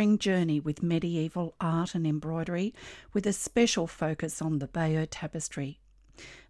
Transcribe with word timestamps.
alluring 0.00 0.18
journey 0.18 0.58
with 0.58 0.82
medieval 0.82 1.54
art 1.60 1.94
and 1.94 2.06
embroidery, 2.06 2.72
with 3.12 3.26
a 3.26 3.34
special 3.34 3.86
focus 3.86 4.40
on 4.40 4.58
the 4.58 4.66
Bayeux 4.66 5.04
tapestry. 5.04 5.78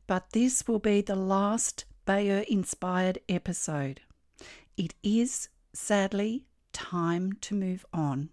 But 0.06 0.30
this 0.30 0.68
will 0.68 0.78
be 0.78 1.00
the 1.00 1.16
last 1.16 1.84
Bayeux 2.04 2.44
inspired 2.48 3.18
episode. 3.28 4.02
It 4.76 4.94
is, 5.02 5.48
sadly, 5.72 6.44
time 6.72 7.32
to 7.40 7.56
move 7.56 7.84
on. 7.92 8.28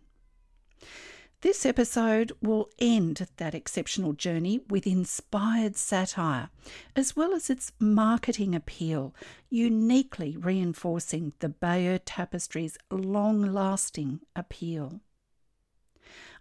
This 1.42 1.66
episode 1.66 2.32
will 2.40 2.70
end 2.78 3.28
that 3.38 3.56
exceptional 3.56 4.14
journey 4.14 4.60
with 4.70 4.86
inspired 4.86 5.78
satire, 5.78 6.50
as 6.96 7.16
well 7.16 7.34
as 7.34 7.50
its 7.50 7.72
marketing 7.80 8.54
appeal, 8.54 9.16
uniquely 9.50 10.38
reinforcing 10.38 11.34
the 11.40 11.50
Bayeux 11.50 11.98
Tapestry's 12.06 12.78
long 12.92 13.42
lasting 13.42 14.20
appeal. 14.36 15.02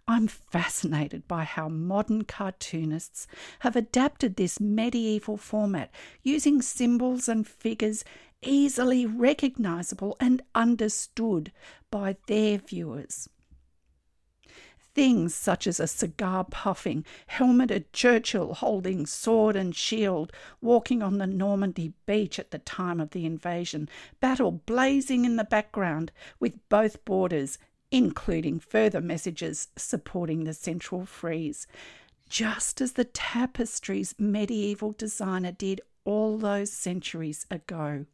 I'm 0.09 0.27
fascinated 0.27 1.27
by 1.27 1.43
how 1.43 1.67
modern 1.67 2.23
cartoonists 2.23 3.27
have 3.59 3.75
adapted 3.75 4.37
this 4.37 4.57
medieval 4.57 5.35
format 5.35 5.91
using 6.23 6.61
symbols 6.61 7.27
and 7.27 7.45
figures 7.45 8.05
easily 8.41 9.05
recognisable 9.05 10.15
and 10.21 10.43
understood 10.55 11.51
by 11.91 12.15
their 12.27 12.57
viewers. 12.57 13.27
Things 14.95 15.35
such 15.35 15.67
as 15.67 15.79
a 15.79 15.87
cigar 15.87 16.45
puffing, 16.45 17.05
helmeted 17.27 17.91
Churchill 17.91 18.53
holding 18.53 19.05
sword 19.05 19.55
and 19.57 19.75
shield, 19.75 20.31
walking 20.61 21.03
on 21.03 21.17
the 21.17 21.27
Normandy 21.27 21.93
beach 22.05 22.39
at 22.39 22.51
the 22.51 22.59
time 22.59 23.01
of 23.01 23.11
the 23.11 23.25
invasion, 23.25 23.89
battle 24.21 24.51
blazing 24.51 25.25
in 25.25 25.35
the 25.35 25.43
background 25.43 26.13
with 26.39 26.57
both 26.69 27.03
borders, 27.03 27.59
including 27.91 28.59
further 28.59 29.01
messages 29.01 29.69
supporting 29.75 30.43
the 30.43 30.53
central 30.53 31.05
frieze, 31.05 31.67
just 32.29 32.81
as 32.81 32.93
the 32.93 33.05
tapestry's 33.05 34.13
medieval 34.19 34.91
designer 34.91 35.51
did 35.51 35.79
all 36.03 36.37
those 36.37 36.71
centuries 36.71 37.45
ago. 37.49 38.05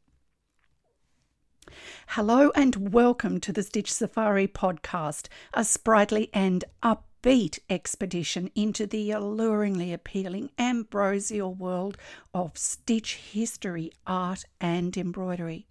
Hello 2.07 2.51
and 2.55 2.93
welcome 2.93 3.39
to 3.39 3.53
the 3.53 3.63
Stitch 3.63 3.91
Safari 3.91 4.47
podcast, 4.47 5.27
a 5.53 5.63
sprightly 5.63 6.29
and 6.33 6.65
upbeat 6.83 7.59
expedition 7.69 8.51
into 8.53 8.85
the 8.85 9.11
alluringly 9.11 9.93
appealing 9.93 10.51
ambrosial 10.57 11.53
world 11.53 11.97
of 12.33 12.57
Stitch 12.57 13.15
history, 13.15 13.91
art, 14.05 14.43
and 14.59 14.95
embroidery. 14.97 15.65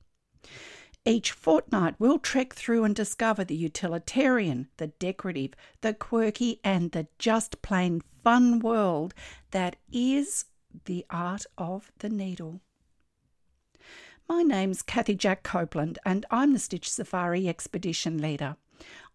Each 1.05 1.33
fortnight, 1.33 1.97
we'll 1.98 2.20
trek 2.20 2.55
through 2.55 2.84
and 2.84 2.95
discover 2.95 3.42
the 3.42 3.56
utilitarian, 3.56 4.69
the 4.77 4.86
decorative, 4.86 5.55
the 5.81 5.95
quirky, 5.95 6.61
and 6.62 6.92
the 6.92 7.08
just 7.19 7.61
plain 7.61 8.03
fun 8.22 8.61
world 8.61 9.12
that 9.50 9.75
is 9.91 10.45
the 10.84 11.05
art 11.11 11.45
of 11.58 11.91
the 11.98 12.08
needle. 12.08 12.61
My 14.28 14.42
name's 14.42 14.80
Kathy 14.80 15.17
Jack 15.17 15.42
Copeland, 15.42 15.98
and 16.05 16.25
I'm 16.30 16.53
the 16.53 16.61
Stitch 16.61 16.89
Safari 16.89 17.48
Expedition 17.48 18.19
Leader. 18.19 18.56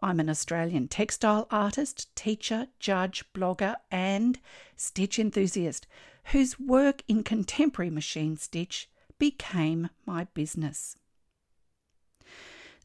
I'm 0.02 0.19
an 0.19 0.30
Australian 0.30 0.89
textile 0.89 1.47
artist, 1.49 2.13
teacher, 2.17 2.67
judge, 2.80 3.23
blogger, 3.33 3.77
and 3.89 4.39
stitch 4.75 5.17
enthusiast 5.17 5.88
whose 6.25 6.59
work 6.59 7.02
in 7.08 7.23
contemporary 7.23 7.89
machine 7.89 8.35
stitch 8.35 8.89
became 9.17 9.89
my 10.05 10.25
business. 10.33 10.97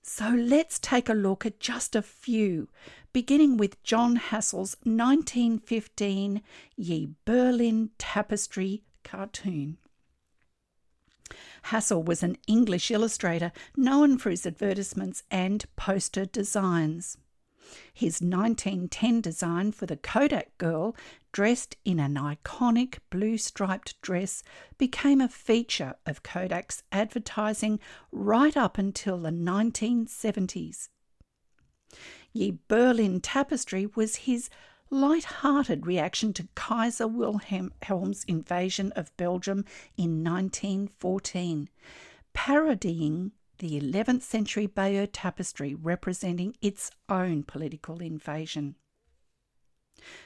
So 0.02 0.30
let's 0.30 0.80
take 0.80 1.08
a 1.08 1.14
look 1.14 1.46
at 1.46 1.60
just 1.60 1.94
a 1.94 2.02
few, 2.02 2.68
beginning 3.12 3.56
with 3.56 3.82
John 3.84 4.16
Hassall's 4.16 4.76
1915 4.82 6.42
Ye 6.76 7.10
Berlin 7.24 7.90
Tapestry 7.98 8.82
cartoon. 9.04 9.78
Hassall 11.66 12.04
was 12.04 12.24
an 12.24 12.36
English 12.48 12.90
illustrator 12.90 13.52
known 13.76 14.18
for 14.18 14.30
his 14.30 14.44
advertisements 14.44 15.22
and 15.30 15.64
poster 15.76 16.24
designs. 16.26 17.16
His 17.92 18.20
1910 18.20 19.20
design 19.20 19.72
for 19.72 19.86
the 19.86 19.96
Kodak 19.96 20.56
girl, 20.58 20.96
dressed 21.32 21.76
in 21.84 22.00
an 22.00 22.14
iconic 22.14 22.98
blue 23.10 23.38
striped 23.38 24.00
dress, 24.02 24.42
became 24.78 25.20
a 25.20 25.28
feature 25.28 25.94
of 26.06 26.22
Kodak's 26.22 26.82
advertising 26.92 27.80
right 28.10 28.56
up 28.56 28.78
until 28.78 29.18
the 29.18 29.30
1970s. 29.30 30.88
Ye 32.32 32.58
Berlin 32.68 33.20
Tapestry 33.20 33.86
was 33.94 34.16
his 34.16 34.48
light-hearted 34.90 35.86
reaction 35.86 36.32
to 36.34 36.48
Kaiser 36.54 37.08
Wilhelm's 37.08 38.24
invasion 38.24 38.92
of 38.92 39.16
Belgium 39.16 39.64
in 39.96 40.22
1914, 40.22 41.68
parodying 42.34 43.32
the 43.62 43.80
11th 43.80 44.22
century 44.22 44.66
Bayeux 44.66 45.06
tapestry 45.06 45.72
representing 45.72 46.52
its 46.60 46.90
own 47.08 47.44
political 47.44 48.02
invasion. 48.02 48.74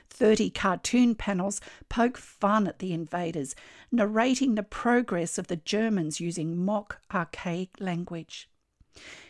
30 0.09 0.49
cartoon 0.49 1.15
panels 1.15 1.61
poke 1.91 2.17
fun 2.17 2.67
at 2.67 2.79
the 2.79 2.95
invaders, 2.95 3.55
narrating 3.93 4.55
the 4.55 4.63
progress 4.63 5.37
of 5.37 5.49
the 5.49 5.57
Germans 5.57 6.19
using 6.19 6.65
mock 6.65 7.03
archaic 7.13 7.79
language. 7.79 8.49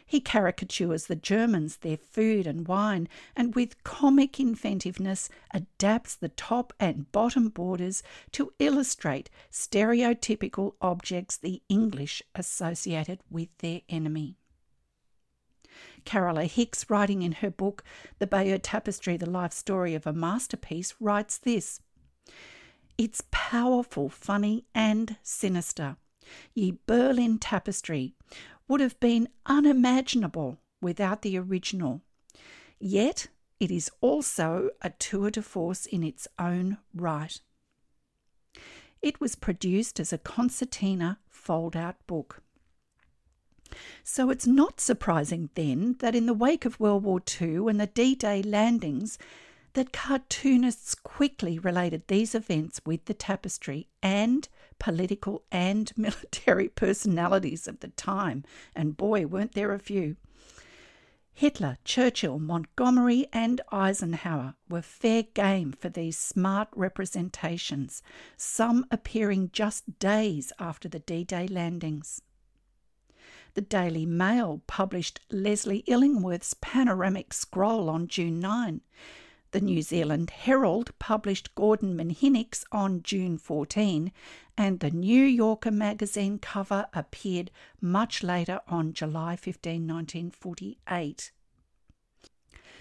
He 0.07 0.21
caricatures 0.21 1.07
the 1.07 1.17
Germans, 1.17 1.79
their 1.79 1.97
food 1.97 2.47
and 2.47 2.69
wine, 2.69 3.09
and 3.35 3.57
with 3.57 3.83
comic 3.83 4.39
inventiveness 4.39 5.29
adapts 5.53 6.15
the 6.15 6.29
top 6.29 6.73
and 6.79 7.11
bottom 7.11 7.49
borders 7.49 8.05
to 8.33 8.53
illustrate 8.61 9.31
stereotypical 9.51 10.75
objects 10.81 11.37
the 11.37 11.61
English 11.69 12.23
associated 12.37 13.21
with 13.29 13.49
their 13.59 13.81
enemy. 13.89 14.37
Carola 16.05 16.45
Hicks, 16.45 16.89
writing 16.89 17.23
in 17.23 17.33
her 17.33 17.51
book 17.51 17.83
The 18.21 18.29
Bayeux 18.29 18.59
Tapestry, 18.59 19.17
The 19.17 19.29
Life 19.29 19.53
Story 19.53 19.95
of 19.95 20.07
a 20.07 20.13
Masterpiece, 20.13 20.95
writes 21.01 21.37
this 21.37 21.81
It's 22.97 23.25
powerful, 23.33 24.09
funny, 24.09 24.67
and 24.73 25.17
sinister. 25.25 25.97
Ye 26.55 26.79
Berlin 26.87 27.39
Tapestry 27.39 28.15
would 28.69 28.81
have 28.81 28.99
been 29.01 29.29
unimaginable 29.47 30.59
without 30.81 31.23
the 31.23 31.39
original. 31.39 32.03
Yet 32.79 33.29
it 33.59 33.71
is 33.71 33.91
also 34.01 34.71
a 34.83 34.91
tour 34.91 35.31
de 35.31 35.43
force 35.43 35.87
in 35.87 36.03
its 36.03 36.29
own 36.39 36.79
right. 36.95 37.41
It 39.03 39.21
was 39.21 39.35
produced 39.35 40.01
as 40.01 40.13
a 40.13 40.19
concertina 40.19 41.19
fold 41.29 41.77
out 41.77 41.97
book. 42.07 42.43
So 44.05 44.31
it's 44.31 44.47
not 44.47 44.81
surprising 44.81 45.51
then 45.55 45.97
that 45.99 46.15
in 46.15 46.27
the 46.27 46.35
wake 46.35 46.65
of 46.65 46.79
World 46.79 47.05
War 47.05 47.21
II 47.41 47.69
and 47.69 47.81
the 47.81 47.87
D 47.87 48.15
Day 48.15 48.43
landings, 48.43 49.19
that 49.77 49.93
cartoonists 49.93 50.95
quickly 50.95 51.59
related 51.59 52.09
these 52.09 52.35
events 52.35 52.81
with 52.87 53.05
the 53.05 53.13
tapestry 53.13 53.89
and 54.03 54.49
political 54.79 55.45
and 55.51 55.93
military 55.97 56.69
personalities 56.69 57.67
of 57.67 57.81
the 57.81 57.89
time, 57.89 58.45
and 58.75 58.97
boy, 58.97 59.27
weren't 59.27 59.53
there 59.53 59.73
a 59.73 59.79
few. 59.79 60.17
Hitler, 61.37 61.77
Churchill, 61.85 62.39
Montgomery, 62.39 63.27
and 63.31 63.61
Eisenhower 63.71 64.55
were 64.71 64.81
fair 64.81 65.23
game 65.23 65.73
for 65.73 65.91
these 65.91 66.17
smart 66.17 66.69
representations, 66.75 68.03
some 68.39 68.87
appearing 68.91 69.51
just 69.53 69.99
days 69.99 70.51
after 70.59 70.89
the 70.89 71.01
D 71.01 71.25
Day 71.25 71.47
landings. 71.47 72.23
The 73.53 73.61
Daily 73.61 74.07
Mail 74.07 74.63
published 74.67 75.21
Leslie 75.31 75.85
Illingworth's 75.87 76.55
panoramic 76.55 77.35
scroll 77.35 77.91
on 77.91 78.09
June 78.09 78.41
9, 78.41 78.81
the 79.53 79.61
New 79.61 79.83
Zealand 79.83 80.31
Herald 80.31 80.91
published 80.99 81.55
Gordon 81.55 81.97
Minhinnick's 81.97 82.65
on 82.73 83.03
June 83.03 83.39
14, 83.39 84.13
and 84.57 84.81
the 84.81 84.91
New 84.91 85.23
Yorker 85.23 85.71
magazine 85.71 86.39
cover 86.39 86.87
appeared 86.93 87.51
much 87.81 88.23
later 88.23 88.61
on 88.69 88.93
July 88.93 89.37
15, 89.37 89.87
1948. 89.87 91.33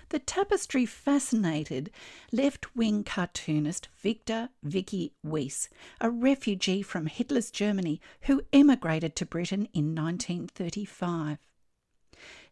The 0.10 0.20
tapestry 0.20 0.86
fascinated 0.86 1.90
left 2.32 2.76
wing 2.76 3.04
cartoonist 3.04 3.88
Victor 3.98 4.50
Vicky 4.62 5.14
Weisz, 5.26 5.68
a 6.00 6.12
refugee 6.12 6.84
from 6.84 7.08
Hitler's 7.08 7.50
Germany 7.50 8.00
who 8.22 8.44
emigrated 8.54 9.16
to 9.16 9.26
Britain 9.26 9.68
in 9.74 9.96
1935. 9.96 11.40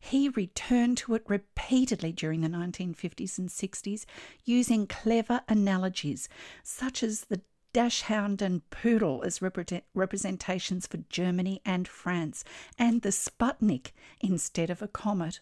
He 0.05 0.27
returned 0.27 0.97
to 0.97 1.15
it 1.15 1.23
repeatedly 1.27 2.11
during 2.11 2.41
the 2.41 2.49
1950s 2.49 3.39
and 3.39 3.47
60s 3.47 4.05
using 4.43 4.85
clever 4.85 5.41
analogies, 5.47 6.27
such 6.61 7.03
as 7.03 7.21
the 7.21 7.41
dachshund 7.71 8.41
and 8.41 8.69
poodle 8.69 9.23
as 9.23 9.41
represent- 9.41 9.85
representations 9.95 10.87
for 10.87 10.97
Germany 11.09 11.61
and 11.65 11.87
France, 11.87 12.43
and 12.77 13.01
the 13.01 13.13
Sputnik 13.13 13.93
instead 14.19 14.69
of 14.69 14.81
a 14.81 14.89
comet. 14.89 15.39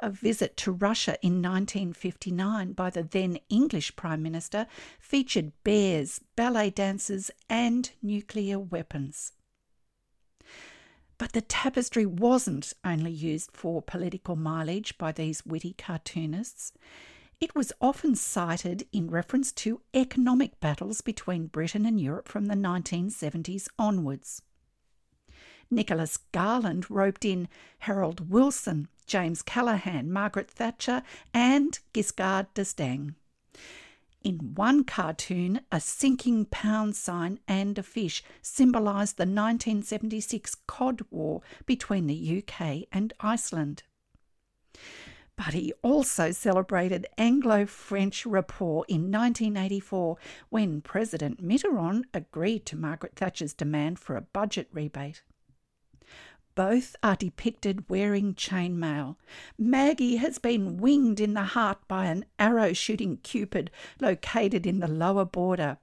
A 0.00 0.10
visit 0.10 0.56
to 0.58 0.72
Russia 0.72 1.16
in 1.22 1.40
1959 1.40 2.72
by 2.72 2.90
the 2.90 3.04
then 3.04 3.38
English 3.48 3.94
Prime 3.94 4.24
Minister 4.24 4.66
featured 4.98 5.52
bears, 5.62 6.20
ballet 6.34 6.70
dancers, 6.70 7.30
and 7.48 7.92
nuclear 8.02 8.58
weapons. 8.58 9.32
But 11.18 11.32
the 11.32 11.42
tapestry 11.42 12.06
wasn't 12.06 12.72
only 12.84 13.12
used 13.12 13.50
for 13.52 13.80
political 13.82 14.36
mileage 14.36 14.98
by 14.98 15.12
these 15.12 15.46
witty 15.46 15.74
cartoonists. 15.78 16.72
It 17.40 17.54
was 17.54 17.72
often 17.80 18.14
cited 18.14 18.86
in 18.92 19.10
reference 19.10 19.52
to 19.52 19.80
economic 19.92 20.58
battles 20.60 21.00
between 21.00 21.46
Britain 21.46 21.84
and 21.86 22.00
Europe 22.00 22.28
from 22.28 22.46
the 22.46 22.54
1970s 22.54 23.68
onwards. 23.78 24.42
Nicholas 25.70 26.18
Garland 26.32 26.90
roped 26.90 27.24
in 27.24 27.48
Harold 27.80 28.30
Wilson, 28.30 28.88
James 29.06 29.42
Callaghan, 29.42 30.12
Margaret 30.12 30.50
Thatcher, 30.50 31.02
and 31.32 31.78
Giscard 31.92 32.46
d'Estaing. 32.54 33.14
In 34.24 34.54
one 34.54 34.84
cartoon, 34.84 35.60
a 35.70 35.78
sinking 35.78 36.46
pound 36.46 36.96
sign 36.96 37.40
and 37.46 37.78
a 37.78 37.82
fish 37.82 38.24
symbolised 38.40 39.18
the 39.18 39.24
1976 39.24 40.56
Cod 40.66 41.02
War 41.10 41.42
between 41.66 42.06
the 42.06 42.38
UK 42.38 42.86
and 42.90 43.12
Iceland. 43.20 43.82
But 45.36 45.52
he 45.52 45.74
also 45.82 46.30
celebrated 46.30 47.06
Anglo 47.18 47.66
French 47.66 48.24
rapport 48.24 48.86
in 48.88 49.12
1984 49.12 50.16
when 50.48 50.80
President 50.80 51.46
Mitterrand 51.46 52.04
agreed 52.14 52.64
to 52.64 52.76
Margaret 52.76 53.16
Thatcher's 53.16 53.52
demand 53.52 53.98
for 53.98 54.16
a 54.16 54.22
budget 54.22 54.68
rebate. 54.72 55.22
Both 56.54 56.94
are 57.02 57.16
depicted 57.16 57.88
wearing 57.88 58.34
chainmail. 58.34 59.16
Maggie 59.58 60.16
has 60.16 60.38
been 60.38 60.76
winged 60.76 61.18
in 61.20 61.34
the 61.34 61.42
heart 61.42 61.78
by 61.88 62.06
an 62.06 62.26
arrow 62.38 62.72
shooting 62.72 63.16
Cupid 63.18 63.70
located 64.00 64.66
in 64.66 64.78
the 64.78 64.90
lower 64.90 65.24
border, 65.24 65.78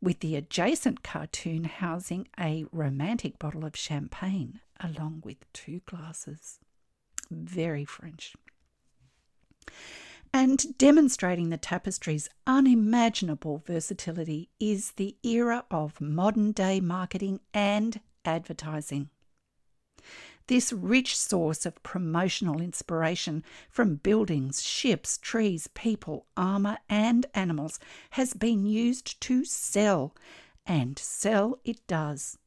with 0.00 0.20
the 0.20 0.36
adjacent 0.36 1.02
cartoon 1.02 1.64
housing 1.64 2.28
a 2.38 2.64
romantic 2.72 3.38
bottle 3.38 3.64
of 3.64 3.76
champagne 3.76 4.60
along 4.80 5.22
with 5.24 5.50
two 5.52 5.80
glasses. 5.86 6.58
Very 7.30 7.84
French. 7.84 8.34
And 10.32 10.78
demonstrating 10.78 11.50
the 11.50 11.56
tapestry's 11.56 12.28
unimaginable 12.46 13.62
versatility 13.66 14.50
is 14.60 14.92
the 14.92 15.16
era 15.22 15.64
of 15.70 16.00
modern 16.00 16.52
day 16.52 16.80
marketing 16.80 17.40
and 17.52 18.00
advertising. 18.24 19.10
This 20.48 20.72
rich 20.72 21.14
source 21.14 21.66
of 21.66 21.82
promotional 21.82 22.62
inspiration 22.62 23.44
from 23.70 23.96
buildings, 23.96 24.62
ships, 24.62 25.18
trees, 25.18 25.68
people, 25.74 26.24
armour, 26.38 26.78
and 26.88 27.26
animals 27.34 27.78
has 28.10 28.32
been 28.32 28.64
used 28.64 29.20
to 29.20 29.44
sell, 29.44 30.16
and 30.66 30.98
sell 30.98 31.58
it 31.64 31.86
does. 31.86 32.38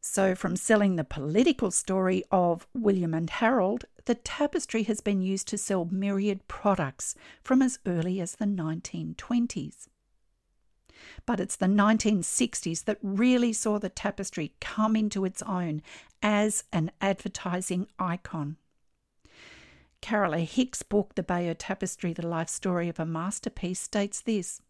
So, 0.00 0.34
from 0.34 0.56
selling 0.56 0.96
the 0.96 1.04
political 1.04 1.70
story 1.70 2.24
of 2.30 2.66
William 2.72 3.12
and 3.12 3.28
Harold, 3.28 3.84
the 4.06 4.14
tapestry 4.14 4.84
has 4.84 5.02
been 5.02 5.20
used 5.20 5.48
to 5.48 5.58
sell 5.58 5.84
myriad 5.84 6.48
products 6.48 7.14
from 7.42 7.60
as 7.60 7.78
early 7.84 8.22
as 8.22 8.36
the 8.36 8.46
1920s. 8.46 9.88
But 11.26 11.40
it's 11.40 11.56
the 11.56 11.66
1960s 11.66 12.84
that 12.84 12.98
really 13.02 13.52
saw 13.52 13.78
the 13.78 13.88
tapestry 13.88 14.52
come 14.60 14.96
into 14.96 15.24
its 15.24 15.42
own 15.42 15.82
as 16.22 16.64
an 16.72 16.90
advertising 17.00 17.86
icon. 17.98 18.56
Carola 20.00 20.38
Hick's 20.38 20.82
book, 20.82 21.14
The 21.14 21.22
Bayeux 21.22 21.54
Tapestry 21.54 22.12
The 22.12 22.26
Life 22.26 22.48
Story 22.48 22.88
of 22.88 23.00
a 23.00 23.06
Masterpiece, 23.06 23.80
states 23.80 24.20
this 24.20 24.60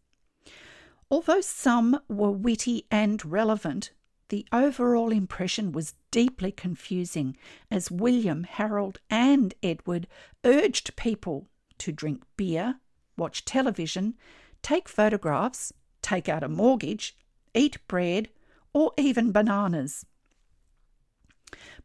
Although 1.11 1.41
some 1.41 1.99
were 2.07 2.31
witty 2.31 2.85
and 2.91 3.23
relevant, 3.25 3.91
the 4.29 4.45
overall 4.51 5.11
impression 5.11 5.71
was 5.71 5.95
deeply 6.11 6.51
confusing 6.51 7.35
as 7.71 7.89
William, 7.89 8.43
Harold, 8.43 8.99
and 9.09 9.55
Edward 9.63 10.07
urged 10.43 10.95
people 10.95 11.47
to 11.79 11.91
drink 11.91 12.23
beer, 12.37 12.79
watch 13.17 13.43
television, 13.43 14.15
take 14.61 14.87
photographs, 14.87 15.73
take 16.09 16.27
out 16.27 16.43
a 16.43 16.49
mortgage, 16.49 17.15
eat 17.53 17.77
bread, 17.87 18.29
or 18.73 18.91
even 18.97 19.31
bananas. 19.31 20.07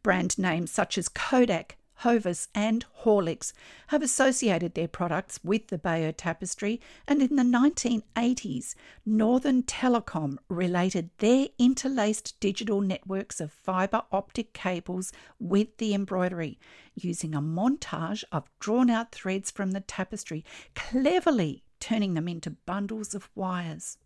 Brand 0.02 0.38
names 0.38 0.70
such 0.70 0.96
as 0.96 1.10
Kodak, 1.10 1.76
Hovis, 1.96 2.48
and 2.54 2.86
Horlicks 3.02 3.52
have 3.88 4.02
associated 4.02 4.74
their 4.74 4.88
products 4.88 5.40
with 5.44 5.68
the 5.68 5.76
Bayeux 5.76 6.12
tapestry, 6.12 6.80
and 7.06 7.20
in 7.20 7.36
the 7.36 7.42
1980s, 7.42 8.74
Northern 9.04 9.62
Telecom 9.62 10.38
related 10.48 11.10
their 11.18 11.48
interlaced 11.58 12.40
digital 12.40 12.80
networks 12.80 13.42
of 13.42 13.52
fibre 13.52 14.02
optic 14.10 14.54
cables 14.54 15.12
with 15.38 15.76
the 15.76 15.92
embroidery, 15.92 16.58
using 16.94 17.34
a 17.34 17.42
montage 17.42 18.24
of 18.32 18.48
drawn 18.58 18.88
out 18.88 19.12
threads 19.12 19.50
from 19.50 19.72
the 19.72 19.80
tapestry, 19.80 20.46
cleverly 20.74 21.62
turning 21.78 22.14
them 22.14 22.26
into 22.26 22.50
bundles 22.50 23.14
of 23.14 23.28
wires. 23.34 23.98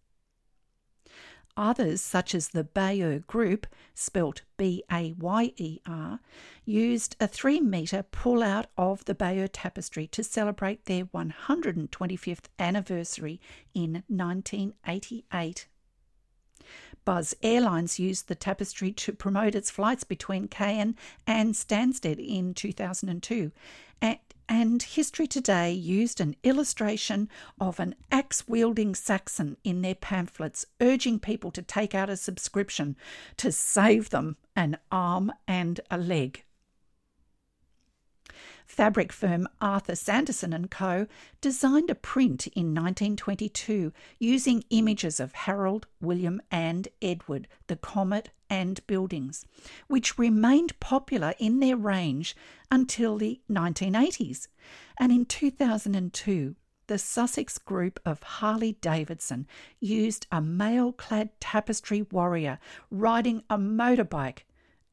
Others, 1.59 2.01
such 2.01 2.37
as 2.37 2.49
the 2.49 2.63
Bayer 2.63 3.19
Group, 3.19 3.67
spelt 3.93 4.43
B 4.57 4.85
A 4.93 5.13
Y 5.19 5.53
E 5.57 5.81
R, 5.85 6.21
used 6.65 7.17
a 7.19 7.27
three 7.27 7.61
metre 7.61 8.05
pull 8.05 8.45
out 8.45 8.67
of 8.77 9.05
the 9.07 9.15
Bayeux 9.15 9.49
tapestry 9.49 10.07
to 10.07 10.23
celebrate 10.23 10.85
their 10.85 11.07
125th 11.07 12.45
anniversary 12.61 13.41
in 13.75 14.05
1988. 14.07 15.67
Buzz 17.05 17.35
Airlines 17.43 17.99
used 17.99 18.29
the 18.29 18.37
tapestry 18.37 18.93
to 18.93 19.13
promote 19.13 19.57
its 19.57 19.71
flights 19.71 20.05
between 20.05 20.47
Caen 20.47 20.95
and 21.27 21.55
Stansted 21.55 22.25
in 22.25 22.55
2002, 22.55 23.51
and 24.49 24.83
History 24.83 25.27
Today 25.27 25.73
used 25.73 26.21
an 26.21 26.35
illustration 26.43 27.29
of 27.61 27.79
an 27.79 27.95
axe 28.11 28.49
wielding 28.49 28.95
Saxon 28.95 29.57
in 29.63 29.83
their 29.83 29.95
pamphlets, 29.95 30.65
urging 30.81 31.21
people 31.21 31.51
to 31.53 31.63
take 31.63 31.95
out 31.95 32.11
a 32.11 32.17
subscription 32.17 32.97
to 33.37 33.53
save 33.53 34.11
them 34.11 34.37
an 34.57 34.79
arm 34.91 35.33
and 35.47 35.81
a 35.91 35.99
leg. 35.99 36.45
Fabric 38.69 39.13
firm 39.13 39.49
Arthur 39.63 39.97
Sanderson 39.97 40.53
and 40.53 40.71
Co. 40.71 41.07
designed 41.41 41.89
a 41.89 41.95
print 41.95 42.47
in 42.49 42.75
1922 42.75 43.93
using 44.19 44.63
images 44.69 45.19
of 45.19 45.33
Harold, 45.33 45.87
William, 46.01 46.41
and 46.51 46.87
Edward, 47.01 47.49
the 47.67 47.77
comet, 47.77 48.31
and 48.51 48.87
buildings, 48.87 49.47
which 49.89 50.19
remained 50.19 50.79
popular 50.81 51.35
in 51.39 51.61
their 51.61 51.77
range 51.77 52.37
until 52.71 53.17
the 53.17 53.41
1980s. 53.51 54.49
And 54.99 55.13
in 55.13 55.25
2002, 55.25 56.55
the 56.89 56.99
Sussex 56.99 57.59
group 57.59 57.99
of 58.05 58.23
Harley 58.23 58.73
Davidson 58.81 59.47
used 59.81 60.27
a 60.31 60.43
mail 60.43 60.93
clad 60.93 61.31
tapestry 61.41 62.03
warrior 62.03 62.59
riding 62.91 63.43
a 63.49 63.57
motorbike 63.59 64.41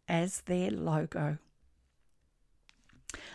as 0.07 0.41
their 0.41 0.71
logo. 0.71 1.37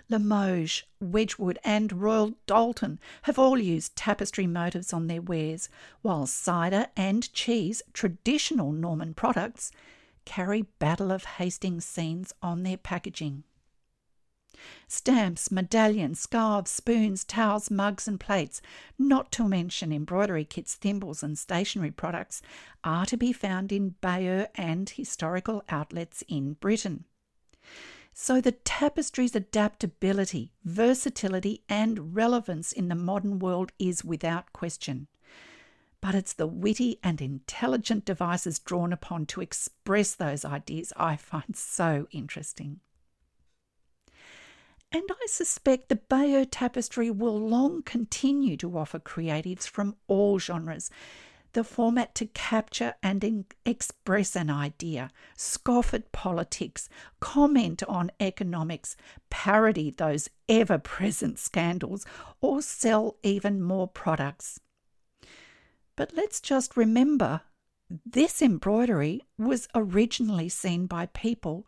Limoges, 0.08 0.82
Wedgwood, 1.00 1.58
and 1.64 1.92
Royal 1.92 2.34
Doulton 2.46 2.98
have 3.22 3.38
all 3.38 3.58
used 3.58 3.96
tapestry 3.96 4.46
motifs 4.46 4.92
on 4.92 5.06
their 5.06 5.22
wares, 5.22 5.68
while 6.02 6.26
cider 6.26 6.88
and 6.96 7.32
cheese, 7.32 7.82
traditional 7.92 8.72
Norman 8.72 9.14
products, 9.14 9.70
carry 10.24 10.62
Battle 10.78 11.10
of 11.10 11.24
Hastings 11.24 11.84
scenes 11.84 12.32
on 12.42 12.62
their 12.62 12.76
packaging. 12.76 13.44
Stamps, 14.88 15.50
medallions, 15.50 16.20
scarves, 16.20 16.70
spoons, 16.70 17.24
towels, 17.24 17.70
mugs, 17.70 18.06
and 18.06 18.20
plates, 18.20 18.60
not 18.98 19.32
to 19.32 19.48
mention 19.48 19.92
embroidery 19.92 20.44
kits, 20.44 20.74
thimbles, 20.74 21.22
and 21.22 21.38
stationery 21.38 21.90
products, 21.90 22.42
are 22.84 23.06
to 23.06 23.16
be 23.16 23.32
found 23.32 23.72
in 23.72 23.94
Bayeux 24.02 24.46
and 24.56 24.90
historical 24.90 25.62
outlets 25.70 26.22
in 26.28 26.54
Britain. 26.54 27.04
So 28.22 28.38
the 28.42 28.52
tapestry's 28.52 29.34
adaptability, 29.34 30.52
versatility, 30.62 31.64
and 31.70 32.14
relevance 32.14 32.70
in 32.70 32.88
the 32.88 32.94
modern 32.94 33.38
world 33.38 33.72
is 33.78 34.04
without 34.04 34.52
question. 34.52 35.06
But 36.02 36.14
it's 36.14 36.34
the 36.34 36.46
witty 36.46 36.98
and 37.02 37.22
intelligent 37.22 38.04
devices 38.04 38.58
drawn 38.58 38.92
upon 38.92 39.24
to 39.28 39.40
express 39.40 40.14
those 40.14 40.44
ideas 40.44 40.92
I 40.98 41.16
find 41.16 41.56
so 41.56 42.08
interesting. 42.10 42.80
And 44.92 45.04
I 45.10 45.26
suspect 45.26 45.88
the 45.88 45.96
Bayeux 45.96 46.44
tapestry 46.44 47.10
will 47.10 47.40
long 47.40 47.82
continue 47.82 48.58
to 48.58 48.76
offer 48.76 48.98
creatives 48.98 49.66
from 49.66 49.96
all 50.08 50.38
genres 50.38 50.90
the 51.52 51.64
format 51.64 52.14
to 52.16 52.26
capture 52.26 52.94
and 53.02 53.22
in- 53.24 53.44
express 53.64 54.36
an 54.36 54.50
idea, 54.50 55.10
scoff 55.36 55.92
at 55.92 56.12
politics, 56.12 56.88
comment 57.20 57.82
on 57.84 58.10
economics, 58.20 58.96
parody 59.30 59.90
those 59.90 60.28
ever 60.48 60.78
present 60.78 61.38
scandals, 61.38 62.06
or 62.40 62.62
sell 62.62 63.16
even 63.22 63.62
more 63.62 63.88
products. 63.88 64.60
But 65.96 66.12
let's 66.14 66.40
just 66.40 66.76
remember 66.76 67.42
this 68.06 68.40
embroidery 68.40 69.22
was 69.36 69.68
originally 69.74 70.48
seen 70.48 70.86
by 70.86 71.06
people, 71.06 71.66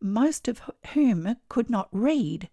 most 0.00 0.48
of 0.48 0.62
whom 0.94 1.36
could 1.48 1.70
not 1.70 1.88
read, 1.92 2.50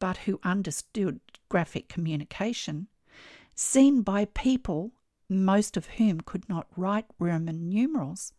but 0.00 0.18
who 0.18 0.40
understood 0.42 1.20
graphic 1.48 1.88
communication, 1.88 2.88
seen 3.54 4.02
by 4.02 4.24
people 4.24 4.92
most 5.28 5.76
of 5.76 5.86
whom 5.86 6.20
could 6.20 6.48
not 6.48 6.66
write 6.76 7.06
Roman 7.18 7.68
numerals, 7.68 8.32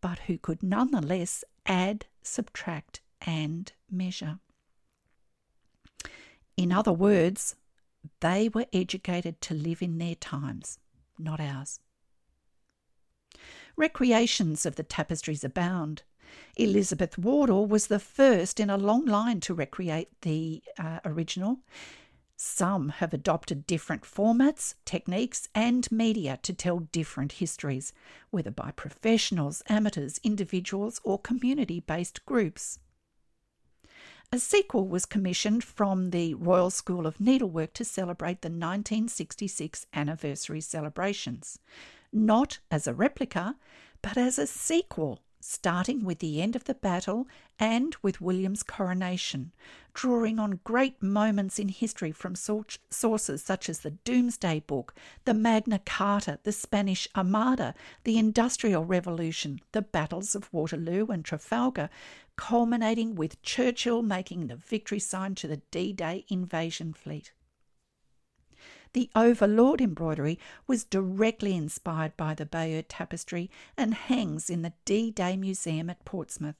but 0.00 0.20
who 0.20 0.38
could 0.38 0.62
nonetheless 0.62 1.44
add, 1.66 2.06
subtract, 2.22 3.00
and 3.22 3.72
measure. 3.90 4.38
In 6.56 6.72
other 6.72 6.92
words, 6.92 7.56
they 8.20 8.48
were 8.48 8.66
educated 8.72 9.40
to 9.42 9.54
live 9.54 9.82
in 9.82 9.98
their 9.98 10.14
times, 10.14 10.78
not 11.18 11.40
ours. 11.40 11.80
Recreations 13.76 14.64
of 14.64 14.76
the 14.76 14.82
tapestries 14.82 15.44
abound. 15.44 16.02
Elizabeth 16.56 17.18
Wardle 17.18 17.66
was 17.66 17.86
the 17.86 17.98
first 17.98 18.58
in 18.58 18.70
a 18.70 18.78
long 18.78 19.04
line 19.04 19.40
to 19.40 19.54
recreate 19.54 20.08
the 20.22 20.62
uh, 20.78 21.00
original, 21.04 21.60
some 22.36 22.90
have 22.90 23.14
adopted 23.14 23.66
different 23.66 24.02
formats, 24.02 24.74
techniques, 24.84 25.48
and 25.54 25.90
media 25.90 26.38
to 26.42 26.52
tell 26.52 26.80
different 26.80 27.32
histories, 27.32 27.94
whether 28.30 28.50
by 28.50 28.70
professionals, 28.72 29.62
amateurs, 29.68 30.20
individuals, 30.22 31.00
or 31.02 31.18
community 31.18 31.80
based 31.80 32.24
groups. 32.26 32.78
A 34.32 34.38
sequel 34.38 34.86
was 34.86 35.06
commissioned 35.06 35.64
from 35.64 36.10
the 36.10 36.34
Royal 36.34 36.70
School 36.70 37.06
of 37.06 37.20
Needlework 37.20 37.72
to 37.74 37.84
celebrate 37.84 38.42
the 38.42 38.48
1966 38.48 39.86
anniversary 39.94 40.60
celebrations, 40.60 41.58
not 42.12 42.58
as 42.70 42.86
a 42.86 42.92
replica, 42.92 43.56
but 44.02 44.18
as 44.18 44.38
a 44.38 44.46
sequel 44.46 45.20
starting 45.48 46.04
with 46.04 46.18
the 46.18 46.42
end 46.42 46.56
of 46.56 46.64
the 46.64 46.74
battle 46.74 47.28
and 47.58 47.94
with 48.02 48.20
William's 48.20 48.64
coronation, 48.64 49.52
drawing 49.94 50.38
on 50.40 50.58
great 50.64 51.00
moments 51.00 51.58
in 51.58 51.68
history 51.68 52.10
from 52.10 52.34
sources 52.34 53.42
such 53.42 53.68
as 53.68 53.80
the 53.80 53.92
Domesday 53.92 54.60
Book, 54.66 54.92
the 55.24 55.32
Magna 55.32 55.78
Carta, 55.78 56.40
the 56.42 56.50
Spanish 56.50 57.06
Armada, 57.16 57.74
the 58.02 58.18
Industrial 58.18 58.84
Revolution, 58.84 59.60
the 59.70 59.82
battles 59.82 60.34
of 60.34 60.52
Waterloo 60.52 61.06
and 61.06 61.24
Trafalgar, 61.24 61.90
culminating 62.34 63.14
with 63.14 63.40
Churchill 63.42 64.02
making 64.02 64.48
the 64.48 64.56
victory 64.56 64.98
sign 64.98 65.36
to 65.36 65.46
the 65.46 65.62
D 65.70 65.92
Day 65.92 66.24
invasion 66.28 66.92
fleet. 66.92 67.32
The 68.96 69.10
Overlord 69.14 69.82
embroidery 69.82 70.38
was 70.66 70.82
directly 70.82 71.54
inspired 71.54 72.16
by 72.16 72.32
the 72.32 72.46
Bayeux 72.46 72.80
tapestry 72.80 73.50
and 73.76 73.92
hangs 73.92 74.48
in 74.48 74.62
the 74.62 74.72
D 74.86 75.10
Day 75.10 75.36
Museum 75.36 75.90
at 75.90 76.02
Portsmouth. 76.06 76.56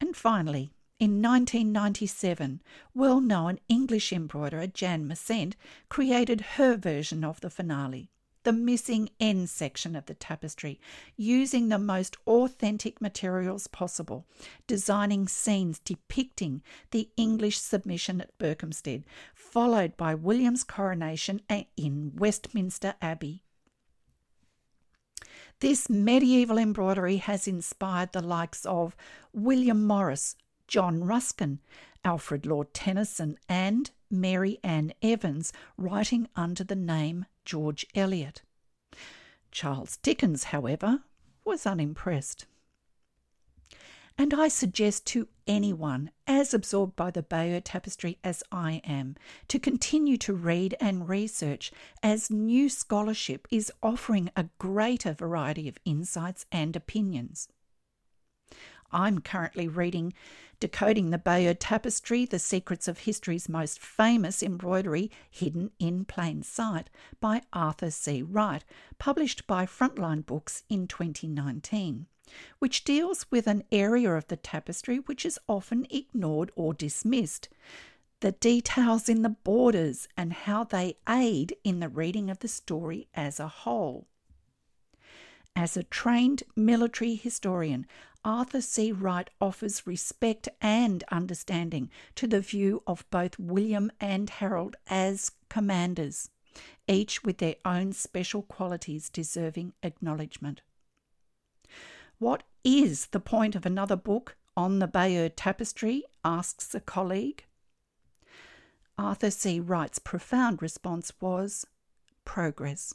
And 0.00 0.16
finally, 0.16 0.72
in 0.98 1.22
1997, 1.22 2.60
well 2.92 3.20
known 3.20 3.60
English 3.68 4.12
embroiderer 4.12 4.66
Jan 4.66 5.06
Messent 5.06 5.54
created 5.88 6.40
her 6.56 6.76
version 6.76 7.22
of 7.22 7.40
the 7.40 7.50
finale 7.50 8.10
the 8.44 8.52
missing 8.52 9.10
end 9.18 9.50
section 9.50 9.96
of 9.96 10.06
the 10.06 10.14
tapestry, 10.14 10.80
using 11.16 11.68
the 11.68 11.78
most 11.78 12.16
authentic 12.26 13.00
materials 13.00 13.66
possible, 13.66 14.26
designing 14.66 15.26
scenes 15.26 15.78
depicting 15.78 16.62
the 16.90 17.10
English 17.16 17.58
submission 17.58 18.20
at 18.20 18.38
Berkhamsted, 18.38 19.04
followed 19.34 19.96
by 19.96 20.14
William's 20.14 20.64
coronation 20.64 21.40
in 21.76 22.12
Westminster 22.14 22.94
Abbey. 23.02 23.42
This 25.60 25.88
medieval 25.88 26.58
embroidery 26.58 27.16
has 27.18 27.48
inspired 27.48 28.12
the 28.12 28.22
likes 28.22 28.66
of 28.66 28.96
William 29.32 29.86
Morris, 29.86 30.36
John 30.68 31.04
Ruskin, 31.04 31.60
Alfred 32.04 32.44
Lord 32.44 32.74
Tennyson, 32.74 33.38
and 33.48 33.90
Mary 34.10 34.58
Ann 34.62 34.92
Evans, 35.02 35.52
writing 35.76 36.28
under 36.36 36.64
the 36.64 36.76
name 36.76 37.26
George 37.44 37.86
Eliot. 37.94 38.42
Charles 39.50 39.98
Dickens, 39.98 40.44
however, 40.44 41.04
was 41.44 41.66
unimpressed. 41.66 42.46
And 44.16 44.32
I 44.32 44.48
suggest 44.48 45.06
to 45.06 45.28
anyone 45.46 46.10
as 46.26 46.54
absorbed 46.54 46.94
by 46.94 47.10
the 47.10 47.22
Bayeux 47.22 47.60
tapestry 47.60 48.18
as 48.22 48.44
I 48.52 48.80
am 48.84 49.16
to 49.48 49.58
continue 49.58 50.16
to 50.18 50.32
read 50.32 50.76
and 50.80 51.08
research 51.08 51.72
as 52.02 52.30
new 52.30 52.68
scholarship 52.68 53.48
is 53.50 53.72
offering 53.82 54.30
a 54.36 54.48
greater 54.58 55.12
variety 55.12 55.68
of 55.68 55.78
insights 55.84 56.46
and 56.52 56.76
opinions. 56.76 57.48
I'm 58.92 59.20
currently 59.20 59.68
reading 59.68 60.12
Decoding 60.60 61.10
the 61.10 61.18
Bayeux 61.18 61.54
Tapestry 61.54 62.24
The 62.24 62.38
Secrets 62.38 62.88
of 62.88 63.00
History's 63.00 63.48
Most 63.48 63.78
Famous 63.80 64.42
Embroidery 64.42 65.10
Hidden 65.30 65.72
in 65.78 66.04
Plain 66.04 66.42
Sight 66.42 66.88
by 67.20 67.42
Arthur 67.52 67.90
C. 67.90 68.22
Wright, 68.22 68.64
published 68.98 69.46
by 69.46 69.66
Frontline 69.66 70.24
Books 70.24 70.62
in 70.68 70.86
2019, 70.86 72.06
which 72.60 72.84
deals 72.84 73.26
with 73.30 73.46
an 73.46 73.64
area 73.70 74.12
of 74.14 74.28
the 74.28 74.36
tapestry 74.36 74.98
which 74.98 75.26
is 75.26 75.38
often 75.48 75.86
ignored 75.90 76.50
or 76.54 76.72
dismissed. 76.72 77.48
The 78.20 78.32
details 78.32 79.08
in 79.08 79.22
the 79.22 79.28
borders 79.28 80.08
and 80.16 80.32
how 80.32 80.64
they 80.64 80.96
aid 81.08 81.56
in 81.62 81.80
the 81.80 81.90
reading 81.90 82.30
of 82.30 82.38
the 82.38 82.48
story 82.48 83.08
as 83.14 83.38
a 83.38 83.48
whole. 83.48 84.06
As 85.56 85.76
a 85.76 85.84
trained 85.84 86.42
military 86.56 87.14
historian, 87.14 87.86
Arthur 88.24 88.62
C. 88.62 88.90
Wright 88.90 89.28
offers 89.38 89.86
respect 89.86 90.48
and 90.62 91.04
understanding 91.10 91.90
to 92.14 92.26
the 92.26 92.40
view 92.40 92.82
of 92.86 93.04
both 93.10 93.38
William 93.38 93.92
and 94.00 94.30
Harold 94.30 94.76
as 94.86 95.32
commanders, 95.50 96.30
each 96.88 97.22
with 97.22 97.38
their 97.38 97.56
own 97.66 97.92
special 97.92 98.42
qualities 98.42 99.10
deserving 99.10 99.74
acknowledgement. 99.82 100.62
What 102.18 102.44
is 102.64 103.06
the 103.06 103.20
point 103.20 103.54
of 103.54 103.66
another 103.66 103.96
book 103.96 104.36
on 104.56 104.78
the 104.78 104.86
Bayeux 104.86 105.28
Tapestry? 105.28 106.04
asks 106.24 106.74
a 106.74 106.80
colleague. 106.80 107.44
Arthur 108.96 109.30
C. 109.30 109.60
Wright's 109.60 109.98
profound 109.98 110.62
response 110.62 111.12
was 111.20 111.66
progress. 112.24 112.94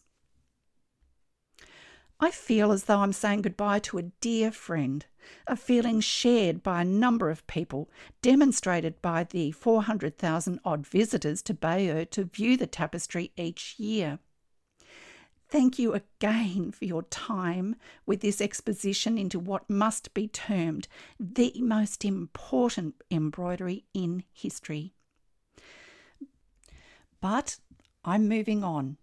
I 2.20 2.32
feel 2.32 2.72
as 2.72 2.86
though 2.86 3.00
I'm 3.00 3.14
saying 3.14 3.44
goodbye 3.44 3.80
to 3.80 3.98
a 3.98 4.04
dear 4.20 4.52
friend, 4.52 5.06
a 5.48 5.56
feeling 5.56 6.00
shared 6.00 6.62
by 6.62 6.82
a 6.82 6.86
number 6.86 7.30
of 7.30 7.46
people, 7.48 7.90
demonstrated 8.22 9.02
by 9.02 9.24
the 9.24 9.52
400,000 9.52 10.60
odd 10.64 10.86
visitors 10.86 11.42
to 11.44 11.54
Bayeux 11.54 12.06
to 12.06 12.26
view 12.26 12.56
the 12.58 12.68
tapestry 12.68 13.32
each 13.36 13.76
year. 13.78 14.20
Thank 15.50 15.80
you 15.80 15.94
again 15.94 16.72
for 16.72 16.86
your 16.86 17.02
time 17.04 17.76
with 18.06 18.22
this 18.22 18.40
exposition 18.40 19.18
into 19.18 19.40
what 19.40 19.68
must 19.68 20.14
be 20.14 20.28
termed 20.28 20.88
the 21.20 21.54
most 21.58 22.06
important 22.06 23.02
embroidery 23.10 23.86
in 23.92 24.24
history. 24.32 24.94
But 27.20 27.58
I'm 28.06 28.30
moving 28.30 28.64
on. 28.64 28.98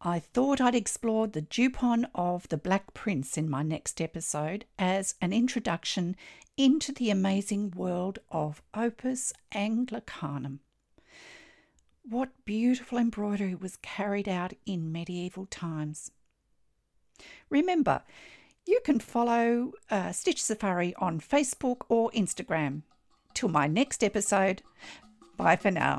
I 0.00 0.20
thought 0.20 0.60
I'd 0.60 0.76
explore 0.76 1.26
the 1.26 1.42
Jupon 1.42 2.06
of 2.14 2.48
the 2.48 2.56
Black 2.56 2.94
Prince 2.94 3.36
in 3.36 3.50
my 3.50 3.64
next 3.64 4.00
episode 4.00 4.64
as 4.78 5.16
an 5.20 5.32
introduction 5.32 6.14
into 6.56 6.92
the 6.92 7.10
amazing 7.10 7.72
world 7.74 8.20
of 8.30 8.62
Opus 8.74 9.32
Anglicanum. 9.52 10.60
What 12.08 12.30
beautiful 12.44 12.96
embroidery 12.96 13.56
was 13.56 13.76
carried 13.76 14.28
out 14.28 14.52
in 14.64 14.92
medieval 14.92 15.46
times. 15.46 16.12
Remember, 17.50 18.02
you 18.66 18.80
can 18.84 19.00
follow 19.00 19.72
uh, 19.90 20.12
Stitch 20.12 20.42
Safari 20.42 20.94
on 20.98 21.20
Facebook 21.20 21.82
or 21.88 22.12
Instagram. 22.12 22.82
Till 23.34 23.48
my 23.48 23.66
next 23.66 24.04
episode, 24.04 24.62
bye 25.36 25.56
for 25.56 25.72
now. 25.72 25.98